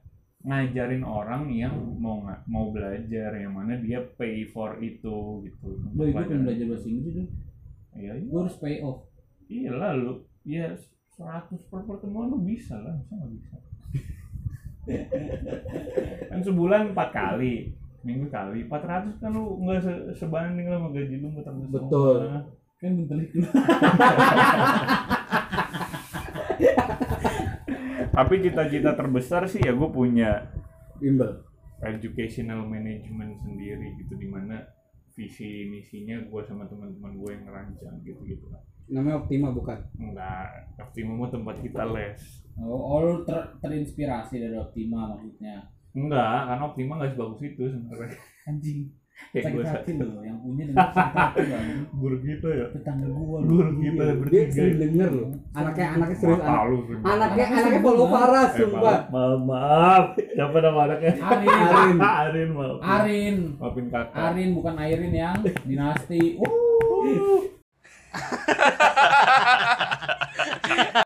ngajarin 0.42 1.02
orang 1.02 1.50
yang 1.50 1.74
mau 1.96 2.22
nggak 2.22 2.40
mau 2.46 2.70
belajar 2.70 3.34
yang 3.34 3.52
mana 3.52 3.76
dia 3.76 4.00
pay 4.16 4.46
for 4.46 4.80
itu 4.80 5.44
gitu 5.44 5.68
Doi, 5.92 6.12
gua 6.12 6.24
pengen 6.24 6.48
belajar 6.48 6.64
itu. 6.64 6.70
bahasa 6.72 6.86
Inggris 6.88 7.14
dong. 7.14 7.30
iya 7.92 8.12
iya 8.14 8.24
Gua 8.26 8.40
harus 8.44 8.56
pay 8.56 8.80
off. 8.80 9.04
Iya 9.46 9.72
lah 9.72 9.92
lu, 9.92 10.12
ya 10.42 10.72
100 11.16 11.52
per 11.68 11.80
pertemuan 11.84 12.28
lu 12.28 12.40
bisa 12.40 12.74
lah, 12.76 12.92
masa 12.92 13.12
nggak 13.14 13.30
bisa? 13.30 13.56
sebulan 16.46 16.94
4 16.94 17.10
kali, 17.10 17.74
minggu 18.06 18.30
kali, 18.30 18.70
400 18.70 19.18
kan 19.18 19.30
lu 19.34 19.58
nggak 19.66 19.82
se 19.82 19.92
sebanding 20.14 20.66
lah 20.70 20.78
sama 20.78 20.88
gaji 20.94 21.14
lu 21.18 21.28
muter 21.34 21.50
muter 21.50 21.82
Betul. 21.82 22.16
Kan 22.76 22.92
bentar 23.02 23.18
itu. 23.18 23.40
Tapi 28.16 28.34
cita-cita 28.40 28.96
terbesar 28.96 29.44
sih 29.44 29.60
ya 29.60 29.72
gue 29.76 29.88
punya 29.90 30.48
bimbel. 30.96 31.44
educational 31.84 32.64
management 32.64 33.36
sendiri 33.44 33.92
gitu 34.00 34.16
di 34.16 34.24
mana 34.24 34.64
visi 35.12 35.68
misinya 35.68 36.24
gue 36.24 36.42
sama 36.48 36.64
teman-teman 36.64 37.12
gue 37.20 37.30
yang 37.36 37.44
ngerancang 37.44 37.96
gitu 38.00 38.20
gitu 38.24 38.48
lah. 38.48 38.64
Namanya 38.88 39.20
Optima 39.20 39.52
bukan? 39.52 39.76
Enggak, 40.00 40.72
Optimum 40.80 41.20
mah 41.20 41.28
tempat 41.28 41.60
kita 41.60 41.84
les. 41.92 42.16
Oh, 42.56 42.80
oh, 42.80 42.98
lu 43.04 43.14
ter- 43.28 43.60
terinspirasi 43.60 44.40
dari 44.40 44.56
Optima 44.56 45.12
maksudnya. 45.12 45.68
Enggak, 45.96 46.44
karena 46.44 46.64
Optima 46.68 47.00
nggak 47.00 47.16
sebagus 47.16 47.40
itu 47.40 47.62
sebenarnya. 47.72 48.20
Anjing. 48.44 48.80
Gue 49.32 49.40
Sakit 49.40 49.64
hati 49.64 49.96
lo 49.96 50.20
yang 50.20 50.36
punya 50.44 50.68
dengan 50.68 50.92
sakit 50.92 51.48
hati 51.48 51.72
kita 52.20 52.48
ya. 52.52 52.68
Tetangga 52.68 53.08
gua 53.08 53.40
lo. 53.40 53.48
Guru 53.48 53.80
kita 53.80 54.04
Dia 54.28 54.44
sering 54.52 54.76
denger 54.76 55.08
loh. 55.08 55.32
Anaknya 55.56 55.86
anaknya 55.96 56.16
serius. 56.20 56.36
Anak, 56.44 56.60
anaknya 57.00 57.44
Anaknya 57.48 57.80
follow 57.80 58.06
Eh, 58.06 58.12
sumpah. 58.60 59.08
maaf, 59.08 59.40
maaf. 59.40 60.04
Siapa 60.20 60.56
nama 60.60 60.80
anaknya? 60.84 61.12
Arin. 61.16 61.48
Arin. 61.48 61.96
Arin, 61.96 62.48
maaf. 62.52 62.76
Arin. 62.84 63.36
Maafin 63.56 63.86
kakak. 63.88 64.20
Arin 64.20 64.48
bukan 64.52 64.74
Airin 64.76 65.12
yang 65.16 65.40
dinasti. 65.64 66.36
Uh. 66.36 67.40